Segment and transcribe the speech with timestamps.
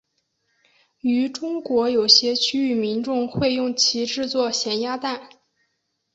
[1.01, 5.29] 于中国有些区域民众会用其制作咸鸭蛋。